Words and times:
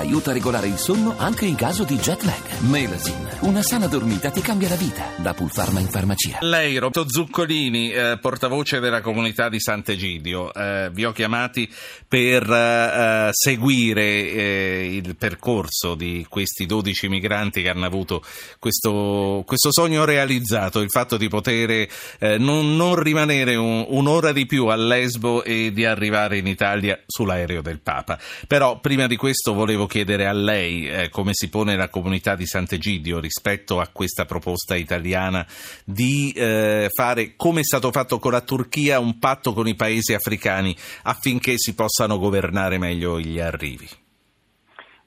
aiuta 0.00 0.30
a 0.30 0.32
regolare 0.32 0.66
il 0.66 0.78
sonno 0.78 1.14
anche 1.18 1.44
in 1.44 1.54
caso 1.54 1.84
di 1.84 1.96
jet 1.96 2.22
lag. 2.22 2.58
Melasin, 2.60 3.28
una 3.40 3.62
sana 3.62 3.86
dormita 3.86 4.30
ti 4.30 4.40
cambia 4.40 4.68
la 4.68 4.76
vita. 4.76 5.12
Da 5.16 5.34
Pulpharma 5.34 5.78
in 5.80 5.88
farmacia. 5.88 6.38
Lei, 6.40 6.78
Roberto 6.78 7.04
Zuccolini, 7.08 7.92
eh, 7.92 8.18
portavoce 8.20 8.80
della 8.80 9.00
comunità 9.02 9.48
di 9.48 9.60
Sant'Egidio, 9.60 10.52
eh, 10.54 10.90
vi 10.92 11.04
ho 11.04 11.12
chiamati 11.12 11.68
per 12.08 12.50
eh, 12.50 13.28
seguire 13.32 14.02
eh, 14.02 14.88
il 14.92 15.16
percorso 15.16 15.94
di 15.94 16.26
questi 16.28 16.66
12 16.66 17.08
migranti 17.08 17.62
che 17.62 17.68
hanno 17.68 17.86
avuto 17.86 18.22
questo, 18.58 19.42
questo 19.46 19.70
sogno 19.70 20.04
realizzato, 20.04 20.80
il 20.80 20.90
fatto 20.90 21.16
di 21.16 21.28
poter 21.28 21.70
eh, 21.70 22.38
non, 22.38 22.76
non, 22.76 22.94
rimanere 22.96 23.54
un, 23.54 23.84
un'ora 23.88 24.32
di 24.32 24.46
più 24.46 24.66
a 24.66 24.76
Lesbo 24.76 25.44
e 25.44 25.72
di 25.72 25.84
arrivare 25.84 26.38
in 26.38 26.46
Italia 26.46 26.98
sull'aereo 27.06 27.60
del 27.60 27.80
Papa. 27.80 28.18
Però 28.46 28.80
prima 28.80 29.06
di 29.06 29.16
questo 29.16 29.52
volevo 29.52 29.86
chiedere 29.90 30.26
a 30.26 30.32
lei 30.32 30.88
eh, 30.88 31.08
come 31.08 31.32
si 31.34 31.50
pone 31.50 31.74
la 31.74 31.88
comunità 31.88 32.36
di 32.36 32.46
Sant'Egidio 32.46 33.18
rispetto 33.18 33.80
a 33.80 33.88
questa 33.92 34.24
proposta 34.24 34.76
italiana 34.76 35.44
di 35.84 36.32
eh, 36.36 36.86
fare, 36.94 37.34
come 37.34 37.60
è 37.60 37.64
stato 37.64 37.90
fatto 37.90 38.20
con 38.20 38.30
la 38.30 38.40
Turchia, 38.40 39.00
un 39.00 39.18
patto 39.18 39.52
con 39.52 39.66
i 39.66 39.74
paesi 39.74 40.14
africani 40.14 40.74
affinché 41.02 41.54
si 41.56 41.74
possano 41.74 42.18
governare 42.18 42.78
meglio 42.78 43.18
gli 43.18 43.40
arrivi. 43.40 43.88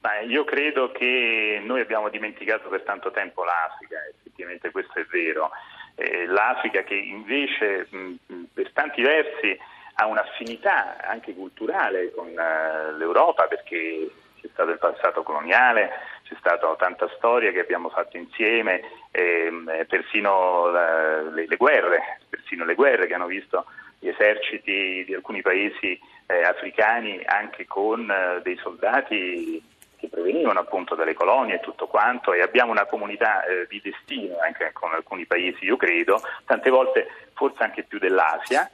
Beh, 0.00 0.26
io 0.26 0.44
credo 0.44 0.92
che 0.92 1.62
noi 1.64 1.80
abbiamo 1.80 2.10
dimenticato 2.10 2.68
per 2.68 2.82
tanto 2.82 3.10
tempo 3.10 3.42
l'Africa, 3.42 3.96
effettivamente 4.14 4.70
questo 4.70 4.98
è 4.98 5.06
vero. 5.10 5.50
Eh, 5.94 6.26
L'Africa 6.26 6.82
che 6.82 6.94
invece 6.94 7.86
mh, 7.88 8.14
per 8.52 8.70
tanti 8.72 9.00
versi 9.00 9.56
ha 9.94 10.06
un'affinità 10.06 10.98
anche 11.06 11.32
culturale 11.32 12.12
con 12.12 12.26
uh, 12.26 12.96
l'Europa 12.98 13.46
perché 13.46 14.10
stato 14.54 14.70
il 14.70 14.78
passato 14.78 15.22
coloniale, 15.22 15.90
c'è 16.22 16.34
stata 16.38 16.74
tanta 16.76 17.10
storia 17.16 17.50
che 17.50 17.60
abbiamo 17.60 17.90
fatto 17.90 18.16
insieme, 18.16 18.82
ehm, 19.10 19.84
persino 19.88 20.70
la, 20.70 21.20
le, 21.22 21.46
le, 21.46 21.56
guerre, 21.56 22.20
persino 22.28 22.64
le 22.64 22.74
guerre 22.74 23.06
che 23.06 23.14
hanno 23.14 23.26
visto 23.26 23.66
gli 23.98 24.08
eserciti 24.08 25.04
di 25.04 25.14
alcuni 25.14 25.42
paesi 25.42 25.98
eh, 26.26 26.42
africani 26.42 27.20
anche 27.24 27.66
con 27.66 28.08
eh, 28.10 28.40
dei 28.42 28.56
soldati 28.56 29.62
che 29.96 30.08
provenivano 30.08 30.60
appunto 30.60 30.94
dalle 30.94 31.14
colonie 31.14 31.56
e 31.56 31.60
tutto 31.60 31.86
quanto 31.86 32.32
e 32.32 32.40
abbiamo 32.40 32.70
una 32.70 32.86
comunità 32.86 33.44
eh, 33.44 33.66
di 33.68 33.80
destino 33.82 34.38
anche 34.38 34.70
con 34.72 34.92
alcuni 34.92 35.26
paesi, 35.26 35.64
io 35.64 35.76
credo, 35.76 36.22
tante 36.46 36.70
volte 36.70 37.08
forse 37.34 37.62
anche 37.62 37.82
più 37.82 37.98
dell'Asia. 37.98 38.70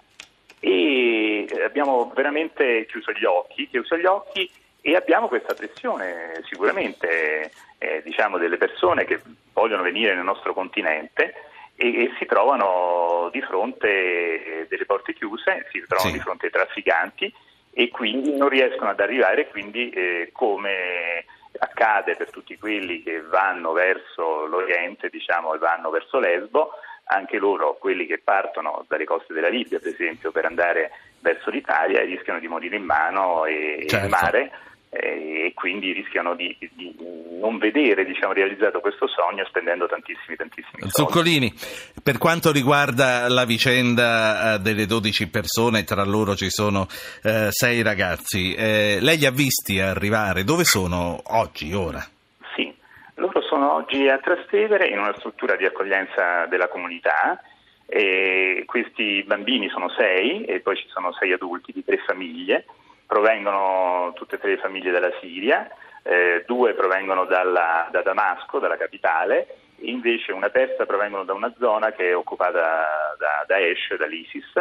E 0.62 1.46
abbiamo 1.64 2.12
veramente 2.14 2.84
chiuso 2.84 3.12
gli 3.12 3.24
occhi, 3.24 3.66
chiuso 3.66 3.96
gli 3.96 4.04
occhi 4.04 4.50
e 4.82 4.96
abbiamo 4.96 5.28
questa 5.28 5.54
pressione 5.54 6.42
sicuramente 6.44 7.50
eh, 7.78 8.02
diciamo 8.02 8.38
delle 8.38 8.56
persone 8.56 9.04
che 9.04 9.20
vogliono 9.52 9.82
venire 9.82 10.14
nel 10.14 10.24
nostro 10.24 10.54
continente 10.54 11.34
e, 11.74 12.04
e 12.04 12.14
si 12.18 12.26
trovano 12.26 13.28
di 13.32 13.40
fronte 13.42 13.88
eh, 13.88 14.66
delle 14.68 14.84
porte 14.84 15.14
chiuse, 15.14 15.66
si 15.72 15.82
trovano 15.86 16.10
sì. 16.10 16.16
di 16.16 16.22
fronte 16.22 16.46
ai 16.46 16.52
trafficanti 16.52 17.32
e 17.72 17.88
quindi 17.88 18.36
non 18.36 18.48
riescono 18.48 18.90
ad 18.90 19.00
arrivare, 19.00 19.48
quindi 19.48 19.90
eh, 19.90 20.30
come 20.32 21.24
accade 21.58 22.16
per 22.16 22.30
tutti 22.30 22.58
quelli 22.58 23.02
che 23.02 23.22
vanno 23.22 23.72
verso 23.72 24.46
l'Oriente, 24.46 25.08
diciamo, 25.08 25.54
e 25.54 25.58
vanno 25.58 25.90
verso 25.90 26.18
Lesbo, 26.18 26.72
anche 27.04 27.38
loro, 27.38 27.76
quelli 27.78 28.06
che 28.06 28.18
partono 28.18 28.84
dalle 28.88 29.04
coste 29.04 29.32
della 29.32 29.48
Libia, 29.48 29.78
per 29.78 29.92
esempio, 29.92 30.30
per 30.30 30.44
andare 30.44 30.90
verso 31.20 31.50
l'Italia, 31.50 32.02
rischiano 32.02 32.38
di 32.38 32.48
morire 32.48 32.76
in 32.76 32.84
mano 32.84 33.44
e 33.46 33.84
certo. 33.88 34.04
in 34.04 34.10
mare 34.10 34.52
eh, 34.90 35.46
e 35.46 35.52
quindi 35.54 35.92
rischiano 35.92 36.34
di, 36.34 36.56
di 36.74 36.94
non 37.40 37.58
vedere 37.58 38.04
diciamo, 38.04 38.32
realizzato 38.32 38.80
questo 38.80 39.06
sogno 39.06 39.44
spendendo 39.46 39.86
tantissimi 39.86 40.36
tantissimi 40.36 40.82
soldi. 40.82 40.90
Zuccolini, 40.90 41.52
per 42.02 42.18
quanto 42.18 42.52
riguarda 42.52 43.28
la 43.28 43.44
vicenda 43.44 44.54
eh, 44.54 44.58
delle 44.58 44.86
12 44.86 45.28
persone, 45.30 45.84
tra 45.84 46.04
loro 46.04 46.34
ci 46.34 46.50
sono 46.50 46.86
eh, 47.22 47.48
sei 47.50 47.82
ragazzi, 47.82 48.54
eh, 48.54 48.98
lei 49.00 49.18
li 49.18 49.26
ha 49.26 49.30
visti 49.30 49.80
arrivare? 49.80 50.44
Dove 50.44 50.64
sono 50.64 51.20
oggi, 51.26 51.72
ora? 51.72 52.04
sono 53.50 53.74
oggi 53.74 54.08
a 54.08 54.18
Trastevere 54.18 54.86
in 54.86 55.00
una 55.00 55.12
struttura 55.16 55.56
di 55.56 55.66
accoglienza 55.66 56.46
della 56.46 56.68
comunità. 56.68 57.42
E 57.84 58.62
questi 58.66 59.24
bambini 59.26 59.68
sono 59.68 59.90
sei 59.90 60.44
e 60.44 60.60
poi 60.60 60.76
ci 60.76 60.86
sono 60.86 61.12
sei 61.12 61.32
adulti 61.32 61.72
di 61.72 61.84
tre 61.84 61.98
famiglie, 62.06 62.64
provengono 63.10 64.12
tutte 64.14 64.36
e 64.36 64.38
tre 64.38 64.50
le 64.50 64.58
famiglie 64.58 64.92
dalla 64.92 65.10
Siria, 65.20 65.68
eh, 66.04 66.44
due 66.46 66.74
provengono 66.74 67.24
dalla, 67.24 67.88
da 67.90 68.02
Damasco, 68.02 68.60
dalla 68.60 68.76
capitale, 68.76 69.48
invece 69.78 70.30
una 70.30 70.48
terza 70.48 70.86
provengono 70.86 71.24
da 71.24 71.32
una 71.32 71.52
zona 71.58 71.90
che 71.90 72.10
è 72.10 72.16
occupata 72.16 73.16
da 73.18 73.44
Daesh, 73.48 73.96
dall'ISIS, 73.96 74.52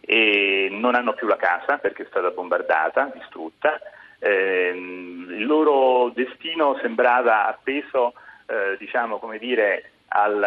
e 0.00 0.66
non 0.72 0.96
hanno 0.96 1.12
più 1.12 1.28
la 1.28 1.36
casa 1.36 1.78
perché 1.78 2.02
è 2.02 2.06
stata 2.06 2.30
bombardata, 2.30 3.12
distrutta. 3.14 3.80
Eh, 4.18 4.72
il 4.74 5.46
loro 5.46 6.10
destino 6.12 6.76
sembrava 6.82 7.46
appeso 7.46 8.14
eh, 8.46 8.76
diciamo 8.76 9.18
come 9.18 9.38
dire, 9.38 9.92
al, 10.08 10.44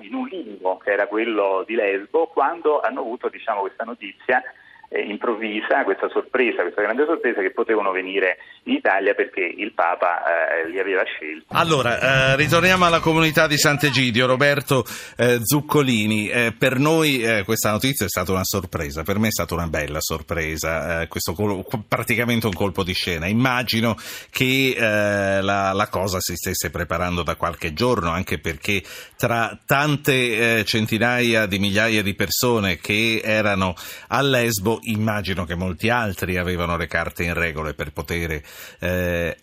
in 0.00 0.14
un 0.14 0.26
limbo 0.26 0.78
che 0.78 0.92
era 0.92 1.08
quello 1.08 1.62
di 1.66 1.74
Lesbo 1.74 2.28
quando 2.28 2.80
hanno 2.80 3.00
avuto 3.00 3.28
diciamo, 3.28 3.60
questa 3.60 3.84
notizia 3.84 4.42
eh, 4.88 5.02
improvvisa, 5.02 5.84
questa 5.84 6.08
sorpresa, 6.08 6.62
questa 6.62 6.82
grande 6.82 7.04
sorpresa 7.04 7.40
che 7.40 7.50
potevano 7.50 7.92
venire 7.92 8.38
in 8.64 8.74
Italia 8.74 9.14
perché 9.14 9.40
il 9.40 9.72
Papa 9.72 10.22
eh, 10.24 10.70
li 10.70 10.78
aveva 10.78 11.02
scelti. 11.04 11.44
Allora, 11.48 12.32
eh, 12.32 12.36
ritorniamo 12.36 12.86
alla 12.86 13.00
comunità 13.00 13.46
di 13.46 13.58
Sant'Egidio. 13.58 14.26
Roberto 14.26 14.84
eh, 15.16 15.40
Zuccolini, 15.42 16.28
eh, 16.28 16.54
per 16.56 16.78
noi 16.78 17.22
eh, 17.22 17.42
questa 17.44 17.70
notizia 17.70 18.06
è 18.06 18.08
stata 18.08 18.32
una 18.32 18.44
sorpresa, 18.44 19.02
per 19.02 19.18
me 19.18 19.28
è 19.28 19.30
stata 19.30 19.54
una 19.54 19.66
bella 19.66 20.00
sorpresa, 20.00 21.06
questo 21.06 21.32
col- 21.32 21.64
praticamente 21.86 22.46
un 22.46 22.54
colpo 22.54 22.82
di 22.82 22.94
scena. 22.94 23.26
Immagino 23.26 23.96
che 24.30 24.74
la, 24.78 25.72
la, 25.72 25.88
cosa 25.88 26.18
si 26.20 26.34
stesse 26.34 26.70
preparando 26.70 27.22
da 27.22 27.36
qualche 27.36 27.72
giorno, 27.72 28.10
anche 28.10 28.38
perché 28.38 28.82
tra 29.16 29.58
tante 29.64 30.64
centinaia 30.64 31.46
di 31.46 31.58
migliaia 31.58 32.02
di 32.02 32.14
persone 32.14 32.76
che 32.76 33.20
erano 33.22 33.74
a 34.08 34.22
Lesbo 34.22 34.77
immagino 34.82 35.44
che 35.44 35.54
molti 35.54 35.90
altri 35.90 36.36
avevano 36.36 36.76
le 36.76 36.86
carte 36.86 37.24
in 37.24 37.34
regole 37.34 37.74
per 37.74 37.92
poter 37.92 38.40
eh, 38.80 39.36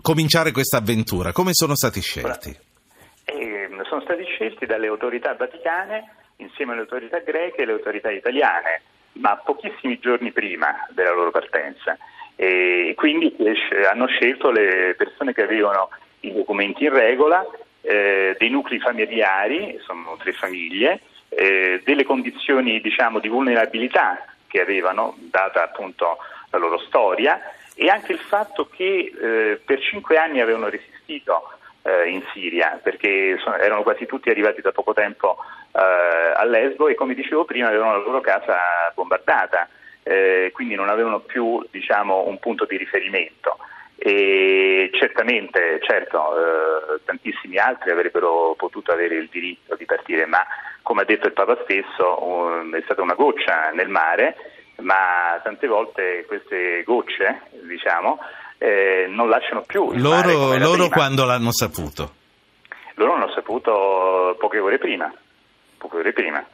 cominciare 0.00 0.52
questa 0.52 0.78
avventura. 0.78 1.32
Come 1.32 1.50
sono 1.52 1.74
stati 1.74 2.00
scelti? 2.00 2.56
Eh, 3.24 3.68
sono 3.88 4.00
stati 4.02 4.24
scelti 4.24 4.66
dalle 4.66 4.86
autorità 4.86 5.34
vaticane 5.34 6.14
insieme 6.36 6.72
alle 6.72 6.82
autorità 6.82 7.18
greche 7.18 7.58
e 7.58 7.62
alle 7.64 7.72
autorità 7.72 8.10
italiane, 8.10 8.82
ma 9.14 9.36
pochissimi 9.36 9.98
giorni 9.98 10.32
prima 10.32 10.86
della 10.90 11.12
loro 11.12 11.30
partenza. 11.30 11.96
E 12.34 12.94
quindi 12.96 13.36
hanno 13.90 14.06
scelto 14.06 14.50
le 14.50 14.94
persone 14.96 15.32
che 15.32 15.42
avevano 15.42 15.90
i 16.20 16.32
documenti 16.32 16.84
in 16.84 16.92
regola, 16.92 17.46
eh, 17.82 18.34
dei 18.38 18.48
nuclei 18.48 18.80
familiari, 18.80 19.78
sono 19.84 20.16
tre 20.18 20.32
famiglie, 20.32 21.00
eh, 21.28 21.80
delle 21.84 22.04
condizioni 22.04 22.80
diciamo, 22.80 23.18
di 23.18 23.28
vulnerabilità 23.28 24.24
che 24.52 24.60
avevano, 24.60 25.14
data 25.16 25.62
appunto 25.62 26.18
la 26.50 26.58
loro 26.58 26.78
storia, 26.80 27.40
e 27.74 27.88
anche 27.88 28.12
il 28.12 28.18
fatto 28.18 28.68
che 28.68 29.10
eh, 29.18 29.60
per 29.64 29.80
cinque 29.80 30.18
anni 30.18 30.42
avevano 30.42 30.68
resistito 30.68 31.50
eh, 31.80 32.10
in 32.10 32.22
Siria, 32.34 32.78
perché 32.82 33.38
sono, 33.38 33.56
erano 33.56 33.82
quasi 33.82 34.04
tutti 34.04 34.28
arrivati 34.28 34.60
da 34.60 34.70
poco 34.70 34.92
tempo 34.92 35.38
eh, 35.72 35.80
a 35.80 36.44
Lesbo 36.44 36.88
e 36.88 36.94
come 36.94 37.14
dicevo 37.14 37.46
prima 37.46 37.68
avevano 37.68 37.92
la 37.92 38.04
loro 38.04 38.20
casa 38.20 38.58
bombardata, 38.94 39.70
eh, 40.02 40.50
quindi 40.52 40.74
non 40.74 40.90
avevano 40.90 41.20
più 41.20 41.66
diciamo, 41.70 42.26
un 42.26 42.38
punto 42.38 42.66
di 42.66 42.76
riferimento. 42.76 43.56
E 43.96 44.90
certamente, 44.92 45.78
certo, 45.80 46.34
eh, 46.36 47.00
tantissimi 47.06 47.56
altri 47.56 47.90
avrebbero 47.90 48.54
potuto 48.58 48.92
avere 48.92 49.14
il 49.14 49.28
diritto 49.30 49.76
di 49.76 49.86
partire, 49.86 50.26
ma 50.26 50.44
come 50.82 51.02
ha 51.02 51.04
detto 51.04 51.26
il 51.26 51.32
Papa 51.32 51.56
stesso, 51.64 52.22
um, 52.24 52.74
è 52.74 52.82
stata 52.84 53.02
una 53.02 53.14
goccia 53.14 53.70
nel 53.70 53.88
mare, 53.88 54.36
ma 54.76 55.40
tante 55.42 55.66
volte 55.66 56.24
queste 56.26 56.82
gocce, 56.84 57.42
diciamo, 57.62 58.18
eh, 58.58 59.06
non 59.08 59.28
lasciano 59.28 59.62
più. 59.62 59.92
loro, 59.94 60.56
loro 60.56 60.88
quando 60.88 61.24
l'hanno 61.24 61.52
saputo? 61.52 62.14
Loro 62.94 63.12
l'hanno 63.16 63.32
saputo 63.32 64.36
poche 64.38 64.58
ore 64.58 64.78
prima, 64.78 65.12
poche 65.78 65.96
ore 65.96 66.12
prima. 66.12 66.44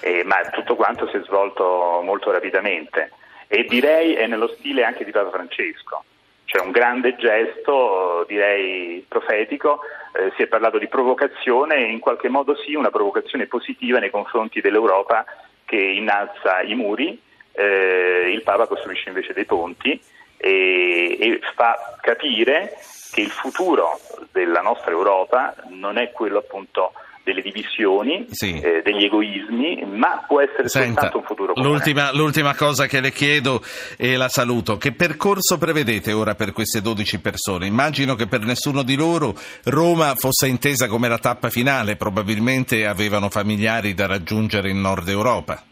Eh, 0.00 0.24
ma 0.24 0.36
tutto 0.50 0.74
quanto 0.74 1.08
si 1.08 1.16
è 1.16 1.22
svolto 1.22 2.00
molto 2.02 2.32
rapidamente 2.32 3.12
e 3.46 3.64
direi 3.68 4.14
è 4.14 4.26
nello 4.26 4.48
stile 4.48 4.82
anche 4.82 5.04
di 5.04 5.12
Papa 5.12 5.30
Francesco 5.30 6.02
cioè 6.44 6.62
un 6.62 6.70
grande 6.70 7.16
gesto, 7.16 8.24
direi 8.28 9.04
profetico, 9.08 9.80
eh, 10.12 10.32
si 10.36 10.42
è 10.42 10.46
parlato 10.46 10.78
di 10.78 10.88
provocazione 10.88 11.76
e 11.76 11.90
in 11.90 11.98
qualche 11.98 12.28
modo 12.28 12.54
sì 12.56 12.74
una 12.74 12.90
provocazione 12.90 13.46
positiva 13.46 13.98
nei 13.98 14.10
confronti 14.10 14.60
dell'Europa 14.60 15.24
che 15.64 15.76
innalza 15.76 16.60
i 16.62 16.74
muri. 16.74 17.20
Eh, 17.52 18.30
il 18.32 18.42
Papa 18.42 18.66
costruisce 18.66 19.08
invece 19.08 19.32
dei 19.32 19.44
ponti 19.44 20.00
e, 20.36 21.16
e 21.20 21.40
fa 21.54 21.96
capire 22.00 22.76
che 23.12 23.20
il 23.20 23.30
futuro 23.30 24.00
della 24.32 24.60
nostra 24.60 24.90
Europa 24.90 25.54
non 25.68 25.98
è 25.98 26.10
quello 26.12 26.38
appunto 26.38 26.92
delle 27.24 27.42
divisioni, 27.42 28.26
sì. 28.30 28.58
eh, 28.60 28.82
degli 28.84 29.04
egoismi, 29.04 29.84
ma 29.84 30.24
può 30.26 30.40
essere 30.40 30.68
Senta, 30.68 31.02
soltanto 31.02 31.18
un 31.18 31.24
futuro 31.24 31.52
comune. 31.52 31.72
L'ultima, 31.72 32.12
l'ultima, 32.12 32.54
cosa 32.54 32.86
che 32.86 33.00
le 33.00 33.12
chiedo 33.12 33.62
e 33.96 34.16
la 34.16 34.28
saluto, 34.28 34.76
che 34.76 34.92
percorso 34.92 35.58
prevedete 35.58 36.12
ora 36.12 36.34
per 36.34 36.52
queste 36.52 36.80
12 36.80 37.20
persone? 37.20 37.66
Immagino 37.66 38.14
che 38.14 38.26
per 38.26 38.40
nessuno 38.40 38.82
di 38.82 38.96
loro 38.96 39.34
Roma 39.64 40.14
fosse 40.16 40.48
intesa 40.48 40.88
come 40.88 41.08
la 41.08 41.18
tappa 41.18 41.50
finale, 41.50 41.96
probabilmente 41.96 42.86
avevano 42.86 43.30
familiari 43.30 43.94
da 43.94 44.06
raggiungere 44.06 44.70
in 44.70 44.80
Nord 44.80 45.08
Europa. 45.08 45.62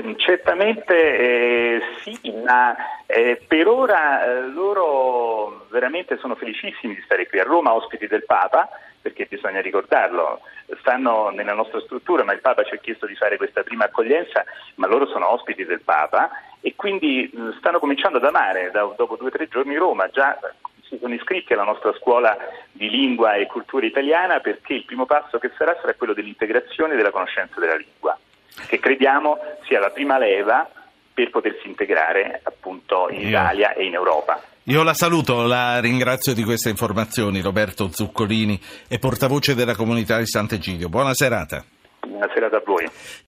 Eh, 0.00 0.14
certamente 0.16 0.94
eh, 0.94 1.82
sì, 2.02 2.18
ma 2.44 2.74
eh, 3.06 3.42
per 3.46 3.68
ora 3.68 4.24
eh, 4.24 4.48
loro 4.48 5.66
veramente 5.68 6.16
sono 6.18 6.34
felicissimi 6.34 6.94
di 6.94 7.02
stare 7.02 7.26
qui 7.28 7.38
a 7.38 7.44
Roma, 7.44 7.74
ospiti 7.74 8.06
del 8.06 8.24
Papa, 8.24 8.68
perché 9.00 9.26
bisogna 9.28 9.60
ricordarlo, 9.60 10.40
stanno 10.80 11.30
nella 11.30 11.54
nostra 11.54 11.80
struttura, 11.80 12.24
ma 12.24 12.32
il 12.32 12.40
Papa 12.40 12.64
ci 12.64 12.74
ha 12.74 12.78
chiesto 12.78 13.06
di 13.06 13.14
fare 13.14 13.36
questa 13.36 13.62
prima 13.62 13.84
accoglienza, 13.84 14.44
ma 14.76 14.86
loro 14.86 15.06
sono 15.06 15.30
ospiti 15.30 15.64
del 15.64 15.82
Papa 15.82 16.30
e 16.60 16.74
quindi 16.76 17.30
mh, 17.32 17.58
stanno 17.58 17.78
cominciando 17.78 18.18
ad 18.18 18.24
amare 18.24 18.70
da, 18.70 18.82
dopo 18.96 19.16
due 19.16 19.28
o 19.28 19.32
tre 19.32 19.48
giorni 19.48 19.76
Roma, 19.76 20.08
già 20.08 20.38
si 20.82 20.98
sono 20.98 21.14
iscritti 21.14 21.52
alla 21.52 21.62
nostra 21.64 21.92
scuola 21.94 22.36
di 22.72 22.90
lingua 22.90 23.34
e 23.34 23.46
cultura 23.46 23.86
italiana 23.86 24.40
perché 24.40 24.74
il 24.74 24.84
primo 24.84 25.06
passo 25.06 25.38
che 25.38 25.50
sarà 25.56 25.76
sarà 25.80 25.94
quello 25.94 26.14
dell'integrazione 26.14 26.96
della 26.96 27.12
conoscenza 27.12 27.60
della 27.60 27.76
lingua, 27.76 28.18
che 28.66 28.78
crediamo 28.78 29.38
sia 29.66 29.80
la 29.80 29.90
prima 29.90 30.18
leva 30.18 30.68
per 31.12 31.30
potersi 31.30 31.66
integrare 31.66 32.40
appunto 32.42 33.08
in 33.10 33.28
Italia 33.28 33.74
e 33.74 33.84
in 33.84 33.94
Europa. 33.94 34.40
Io 34.64 34.82
la 34.82 34.94
saluto, 34.94 35.46
la 35.46 35.80
ringrazio 35.80 36.32
di 36.32 36.44
queste 36.44 36.68
informazioni, 36.68 37.40
Roberto 37.40 37.90
Zuccolini 37.90 38.60
è 38.88 38.98
portavoce 38.98 39.54
della 39.54 39.74
comunità 39.74 40.18
di 40.18 40.26
Sant'Egidio. 40.26 40.88
Buona 40.88 41.14
serata. 41.14 41.64
Buona 42.06 42.30
serata 42.32 42.56
a 42.58 42.62
voi. 42.64 42.88